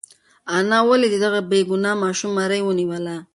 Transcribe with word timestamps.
انا 0.57 0.79
ولې 0.89 1.07
د 1.11 1.15
دغه 1.25 1.39
بېګناه 1.49 1.99
ماشوم 2.03 2.31
مرۍ 2.37 2.61
ونیوله؟ 2.63 3.15